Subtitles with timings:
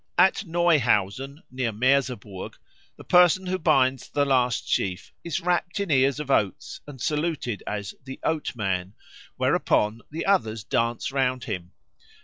[0.17, 2.55] At Neuhausen, near Merseburg,
[2.95, 7.61] the person who binds the last sheaf is wrapt in ears of oats and saluted
[7.67, 8.93] as the Oatsman,
[9.37, 11.73] whereupon the others dance round him.